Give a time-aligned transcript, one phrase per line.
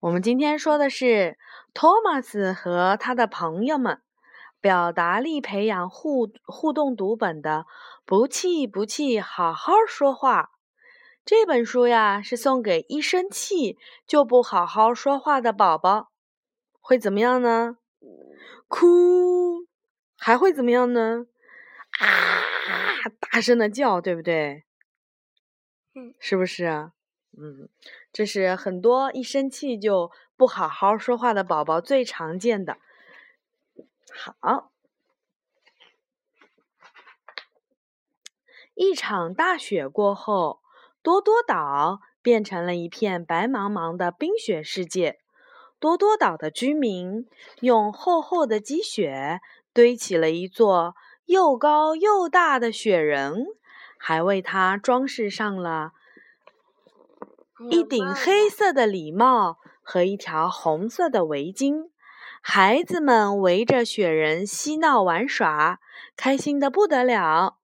[0.00, 1.38] 我们今天说的是
[1.74, 4.00] 托马斯和他的朋友们
[4.60, 7.66] 表达力培养互互动读本的
[8.04, 10.50] “不气不气，好好说话”
[11.24, 13.76] 这本书呀，是送给一生气
[14.06, 16.10] 就不好好说话的宝宝，
[16.80, 17.76] 会怎么样呢？
[18.68, 19.66] 哭，
[20.16, 21.26] 还会怎么样呢？
[21.98, 22.06] 啊，
[23.20, 24.64] 大声的叫，对不对？
[25.94, 26.92] 嗯，是不是啊？
[27.36, 27.68] 嗯，
[28.12, 32.76] 这是很多一生气就不好好说话的宝宝最常见的。
[34.12, 34.72] 好，
[38.74, 40.60] 一场大雪过后，
[41.02, 45.20] 多多岛变成了一片白茫茫的冰雪世界。
[45.78, 47.26] 多多岛的居民
[47.60, 49.40] 用厚厚的积雪
[49.72, 53.46] 堆起了一座又高又大的雪人，
[53.96, 55.92] 还为它装饰上了。
[57.68, 61.90] 一顶黑色的礼帽和一条红色的围巾，
[62.40, 65.78] 孩子们围着雪人嬉闹玩耍，
[66.16, 67.58] 开心的不得了。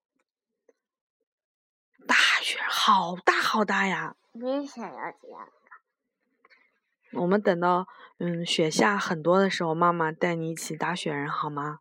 [2.05, 4.15] 大雪好大好大呀！
[4.33, 5.49] 我也想要这样。
[7.13, 7.87] 我们等到
[8.19, 11.79] 嗯雪下很多的时候，妈妈带你一起打雪人好吗？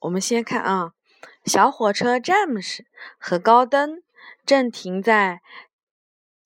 [0.00, 0.92] 我们先看啊，
[1.44, 2.84] 小火车詹姆斯
[3.16, 4.02] 和高登。
[4.48, 5.42] 正停在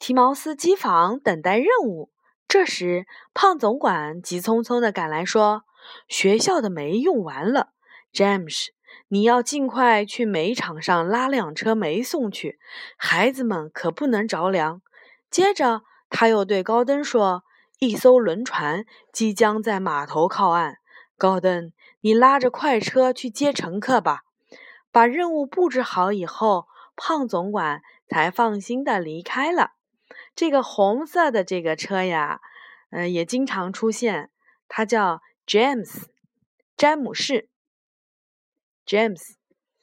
[0.00, 2.10] 提毛斯机房等待任务。
[2.48, 5.62] 这时，胖总管急匆匆地赶来，说
[6.10, 7.68] ：“学校的煤用完了，
[8.12, 8.72] 詹姆斯，
[9.06, 12.58] 你要尽快去煤场上拉两车煤送去，
[12.96, 14.82] 孩子们可不能着凉。”
[15.30, 17.44] 接着，他又对高登说
[17.78, 20.78] ：“一艘轮船即将在码头靠岸，
[21.16, 24.22] 高登，你拉着快车去接乘客吧。”
[24.90, 26.66] 把任务布置好以后。
[26.96, 29.72] 胖总管才放心的离开了。
[30.34, 32.40] 这个红色的这个车呀，
[32.90, 34.30] 呃，也经常出现。
[34.68, 36.04] 它叫 James，
[36.76, 37.48] 詹姆士。
[38.86, 39.34] James，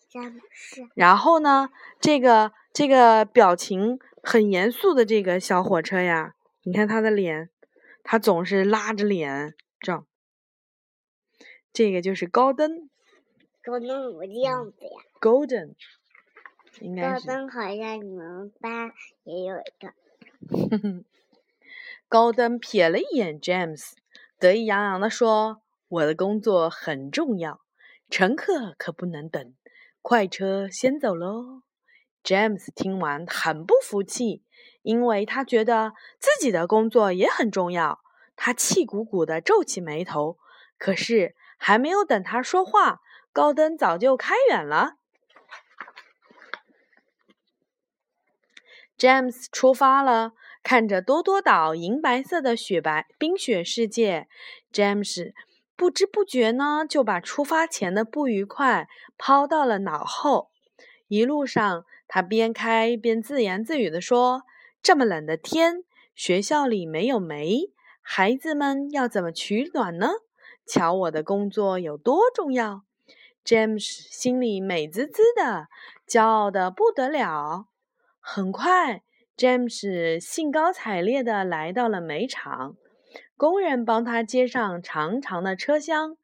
[0.09, 0.88] 詹姆士。
[0.96, 1.69] 然后呢，
[2.00, 6.34] 这个这个表情很严肃的这个小火车呀，
[6.64, 7.50] 你看他的脸，
[8.03, 10.06] 他总是拉着脸这样。
[11.72, 12.90] 这个就是高登。
[13.62, 14.90] 高登什么样子呀
[15.22, 15.75] ？Golden。
[17.02, 18.91] 高登好像你们班
[19.24, 19.94] 也有一个。
[22.07, 23.91] 高登瞥了一眼 James，
[24.40, 27.62] 得意洋洋地说：“我的工作很重要，
[28.09, 29.53] 乘客可不能等，
[30.02, 31.62] 快车先走喽。”
[32.24, 34.44] James 听完很不服气，
[34.81, 38.00] 因为他觉得自己的工作也很重要。
[38.36, 40.38] 他气鼓鼓地皱起眉头。
[40.78, 43.01] 可是还没有等他说话，
[43.34, 44.99] 高登早就开远了。
[49.00, 54.28] James 出发了，看着多多岛银白色的雪白冰雪世界
[54.74, 55.32] ，，James
[55.78, 60.50] 不知不觉呢就把出发前的不愉快抛到了脑后。
[61.08, 64.44] 一路上，他边开边自言自语地说
[64.84, 67.72] ：“这么冷的天，学校里没有煤，
[68.02, 70.10] 孩子们要怎么取暖呢？
[70.66, 72.81] 瞧我的工作有多重要
[73.16, 75.70] ！”！”James 心里美滋滋的，
[76.06, 77.68] 骄傲的不得了。
[78.19, 79.02] 很快，
[79.35, 82.75] 詹姆斯兴高采烈地来到了煤场。
[83.35, 86.18] 工人帮他接上长长的车厢，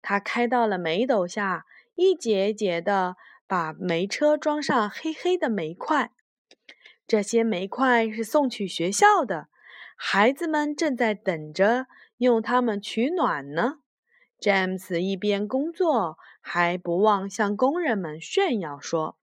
[0.00, 1.66] 他开到了煤斗下，
[1.96, 3.16] 一节一节地
[3.46, 6.12] 把煤车装上黑黑的煤块。
[7.06, 9.48] 这些煤块是送去学校的，
[9.96, 11.86] 孩子们正在等着
[12.18, 13.80] 用它们取暖呢。
[14.38, 19.18] 詹姆斯一边工作，还不忘向工人们炫耀说：“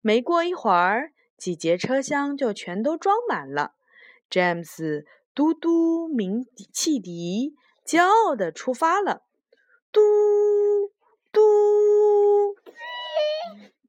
[0.00, 3.74] 没过一会儿。”几节车厢就全都装满了。
[4.28, 7.54] 詹姆斯嘟嘟鸣汽笛，
[7.86, 9.22] 骄傲地出发了。
[9.90, 10.00] 嘟
[11.32, 11.40] 嘟，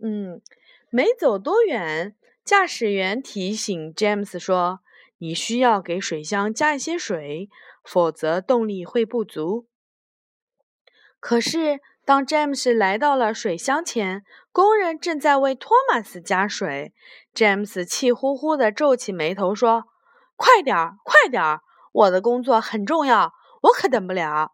[0.02, 0.42] 嗯，
[0.90, 2.16] 没走多远，
[2.46, 4.80] 驾驶员提醒詹姆斯说
[5.20, 7.50] ：“你需要给水箱加一些水，
[7.84, 9.68] 否则动力会不足。”
[11.20, 16.92] 可是，当詹姆斯来到了水箱前，工人正在为托马斯加水。
[17.36, 19.84] 詹姆斯气呼呼地皱起眉头说
[20.36, 21.62] ：“快点儿，快点儿！
[21.92, 24.54] 我的工作很重要，我可等不了。”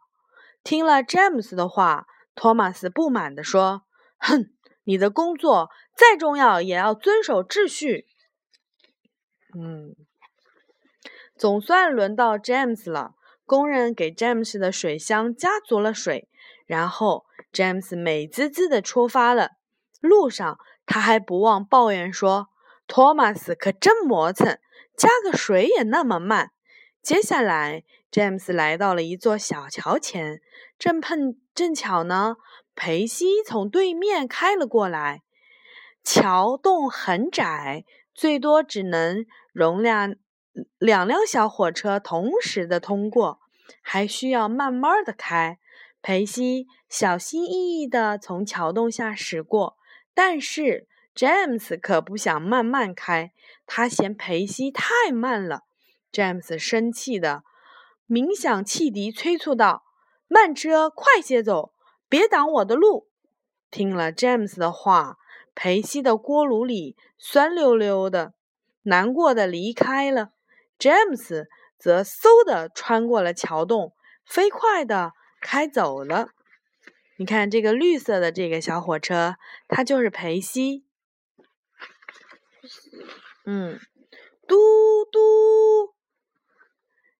[0.65, 3.83] 听了詹姆斯的话，托马斯不满地说
[4.19, 4.49] ：“哼，
[4.83, 8.05] 你的工作再重要，也要遵守秩序。”
[9.57, 9.95] 嗯，
[11.37, 13.15] 总算轮到詹姆斯了。
[13.45, 16.27] 工人给詹姆斯的水箱加足了水，
[16.65, 17.24] 然后
[17.55, 19.51] 詹姆斯美滋滋地出发了。
[20.01, 22.49] 路上，他还不忘抱怨说。
[22.85, 24.59] 托马斯可真磨蹭，
[24.97, 26.51] 加个水也那么慢。
[27.01, 30.41] 接下来，詹姆斯来到了一座小桥前，
[30.77, 32.35] 正碰正巧呢，
[32.75, 35.21] 裴西从对面开了过来。
[36.03, 40.15] 桥洞很窄，最多只能容量
[40.77, 43.39] 两辆小火车同时的通过，
[43.81, 45.57] 还需要慢慢的开。
[46.05, 49.75] 裴西小心翼翼地从桥洞下驶过，
[50.13, 53.33] 但是詹姆斯可不想慢慢开，
[53.65, 55.63] 他嫌裴西太慢了。
[56.11, 57.43] 詹姆斯生气地
[58.05, 59.83] 鸣响汽笛，催促道
[60.29, 61.73] ：“慢车，快些走，
[62.07, 63.07] 别挡我的路！”
[63.71, 65.17] 听了詹姆斯的话，
[65.55, 68.35] 裴西的锅炉里酸溜溜的，
[68.83, 70.29] 难过的离开了。
[70.77, 71.47] 詹姆斯
[71.79, 75.13] 则嗖地穿过了桥洞，飞快地。
[75.41, 76.29] 开走了，
[77.17, 79.35] 你看这个绿色的这个小火车，
[79.67, 80.85] 它就是裴西。
[83.45, 83.79] 嗯，
[84.47, 84.55] 嘟
[85.11, 85.93] 嘟，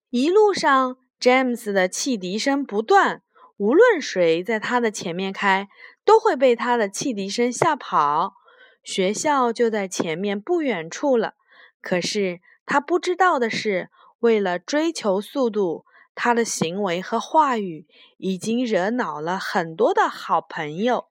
[0.10, 3.22] 一路上，詹姆斯的汽笛声不断，
[3.58, 5.68] 无论谁在他的前面开，
[6.04, 8.34] 都会被他的汽笛声吓跑。
[8.84, 11.36] 学校就在前面不远处了，
[11.82, 13.90] 可是他不知道的是，
[14.20, 15.86] 为了追求速度。
[16.16, 17.86] 他的行为和话语
[18.18, 21.10] 已经惹恼了很多的好朋友。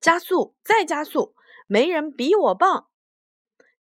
[0.00, 1.34] 加速，再加速，
[1.66, 2.86] 没人比我棒！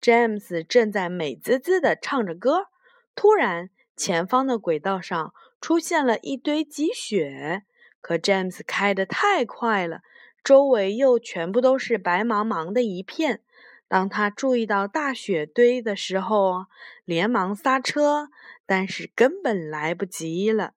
[0.01, 2.69] 詹姆斯正在美滋滋的唱着歌，
[3.15, 7.65] 突然，前方的轨道上出现了一堆积雪。
[8.01, 10.03] 可詹姆斯开得太快了，
[10.45, 13.43] 周围又全部都是白茫茫的一片。
[13.93, 16.65] 当他注意到大雪堆的时候，
[17.05, 18.31] 连忙刹车，
[18.65, 20.73] 但是根本来不及了。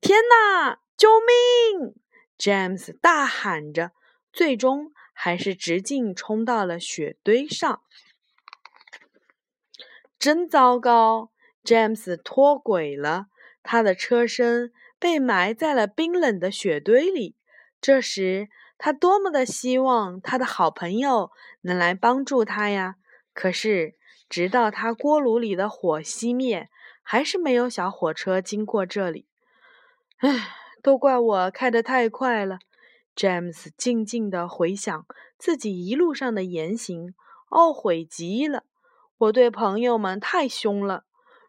[0.00, 0.80] 天哪！
[0.96, 1.94] 救命！
[2.36, 3.92] 詹姆斯大喊着，
[4.32, 7.80] 最终还是直径冲到了雪堆上。
[10.18, 11.30] 真糟糕！
[11.62, 13.26] 詹姆斯脱轨了，
[13.62, 17.36] 他的车身被埋在了冰冷的雪堆里。
[17.80, 18.48] 这时，
[18.84, 21.30] 他多么的希望他的好朋友
[21.60, 22.96] 能来帮助他呀！
[23.32, 23.94] 可是，
[24.28, 26.68] 直到他锅炉里的火熄灭，
[27.00, 29.28] 还是没有小火车经过这里。
[30.16, 30.48] 唉，
[30.82, 32.58] 都怪我开得太快了。
[33.14, 35.06] 詹姆斯静静地回想
[35.38, 37.14] 自己一路上的言行，
[37.50, 38.64] 懊悔极了。
[39.16, 41.04] 我对朋友们太凶了。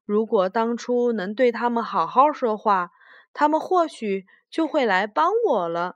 [0.06, 2.92] 如果当初能对他们好好说话，
[3.34, 5.96] 他们或许就会来帮我了。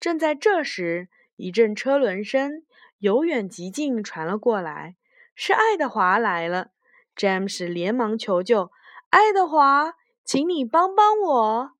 [0.00, 2.62] 正在这时，一阵车轮声
[2.98, 4.96] 由远及近传了过来，
[5.34, 6.70] 是爱德华来了。
[7.14, 8.70] 詹姆斯连忙求救
[9.10, 9.92] ：“爱德华，
[10.24, 11.72] 请你帮帮我！”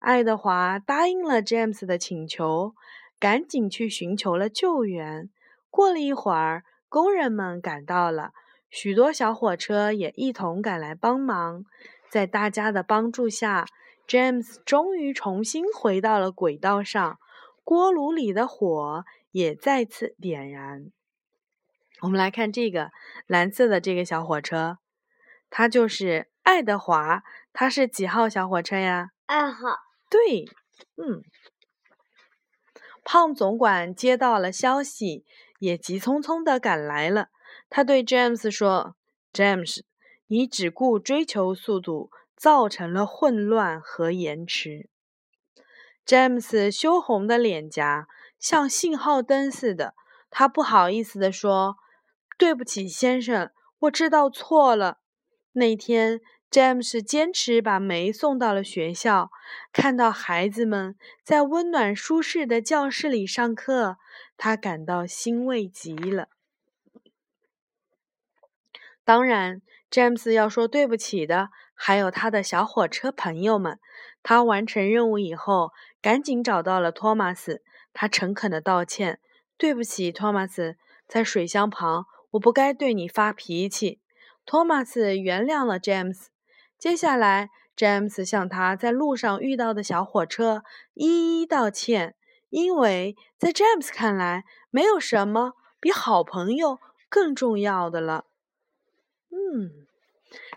[0.00, 2.74] 爱德华答应了詹姆斯的请求，
[3.20, 5.30] 赶紧去寻求了救援。
[5.70, 8.32] 过了一会儿，工人们赶到了，
[8.68, 11.64] 许多小火车也一同赶来帮忙。
[12.10, 13.66] 在大家的帮助下，
[14.06, 17.20] 詹姆斯终于重新回到了轨道上。
[17.68, 20.90] 锅炉里的火也再次点燃。
[22.00, 22.92] 我们来看这个
[23.26, 24.78] 蓝色的这个小火车，
[25.50, 27.22] 它就是爱德华。
[27.52, 29.10] 它是几号小火车呀？
[29.26, 29.76] 二号。
[30.08, 30.46] 对，
[30.96, 31.22] 嗯。
[33.04, 35.26] 胖总管接到了消息，
[35.58, 37.28] 也急匆匆的赶来了。
[37.68, 38.96] 他对詹姆斯说
[39.30, 39.84] ：“詹姆斯，
[40.28, 44.88] 你只顾追求速度，造成了混乱和延迟。”
[46.08, 49.94] 詹姆斯羞红的脸颊像信号灯似的，
[50.30, 51.76] 他不好意思地说
[52.38, 53.50] ：“对不起，先生，
[53.80, 55.00] 我知道错了。”
[55.52, 59.30] 那天，詹姆斯坚持把梅送到了学校，
[59.70, 63.98] 看到孩子们在温暖舒适的教室里上课，
[64.38, 66.30] 他感到欣慰极了。
[69.04, 69.60] 当然，
[69.90, 73.78] 詹姆斯要说对不起的还有他的小火车朋友们。
[74.22, 75.70] 他完成任务以后。
[76.00, 77.60] 赶紧找到了托马斯，
[77.92, 79.18] 他诚恳地道歉
[79.58, 80.76] ：“对不起，托马斯，
[81.08, 84.00] 在水箱旁，我不该对你发脾气。”
[84.46, 86.30] 托马斯原谅了詹姆斯。
[86.78, 90.62] 接下来，詹姆斯向他在路上遇到的小火车
[90.94, 92.14] 一一道歉，
[92.48, 98.26] 因为在詹姆斯看来，没有什么比好朋友更重要的了。
[99.30, 99.87] 嗯，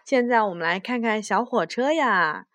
[0.06, 2.46] 现在我们来看看小火车呀，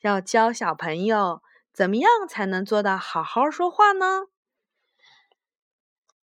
[0.00, 1.42] 要教小朋友。
[1.72, 4.28] 怎么样才能做到好好说话呢？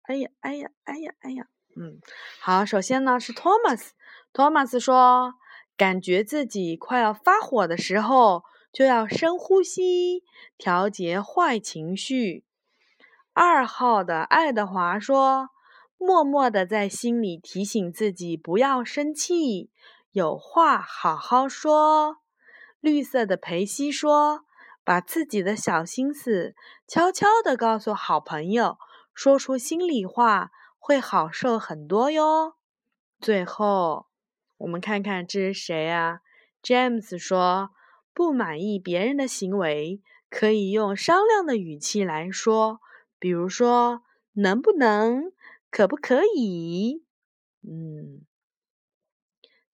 [0.05, 2.01] 哎呀，哎呀，哎呀，哎呀，嗯，
[2.41, 3.93] 好，首先呢是托马斯，
[4.33, 5.35] 托马斯说，
[5.77, 10.25] 感觉自己快要发火的时候，就要深呼吸，
[10.57, 12.47] 调节坏情绪。
[13.35, 15.51] 二号的爱德华说
[15.99, 19.71] ：“默默的在心里提醒自己不要生气，
[20.15, 22.17] 有话好好说。”
[22.81, 24.45] 绿色的培西说
[24.83, 26.55] ：“把自己的小心思
[26.87, 28.79] 悄悄地告诉好朋友，
[29.13, 32.55] 说出心里话会好受很多哟。”
[33.21, 34.07] 最后，
[34.59, 36.21] 我们看看这是谁啊
[36.63, 37.71] ？James 说
[38.15, 42.81] ：“不满意别人的行为，可以用商量的语气来说。”
[43.19, 44.03] 比如说，
[44.35, 45.33] 能不能，
[45.71, 47.03] 可不可以？
[47.63, 48.21] 嗯，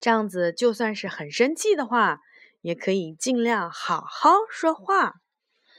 [0.00, 2.20] 这样子就算是很生气的话，
[2.62, 5.16] 也可以尽量好好说话。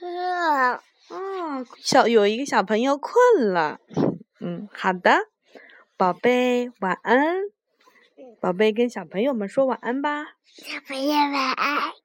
[1.10, 3.78] 嗯，小有一个小朋友困了。
[4.40, 5.28] 嗯，好的，
[5.96, 7.36] 宝贝晚安。
[8.40, 10.24] 宝贝跟小朋友们说晚安吧。
[10.44, 12.01] 小朋友晚安。